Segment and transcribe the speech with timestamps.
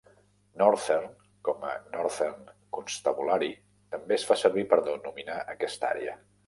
[0.61, 1.05] "Northern",
[1.49, 3.53] com a "Northern Constabulary",
[3.97, 6.23] també es fa servir per denominar aquesta àrea.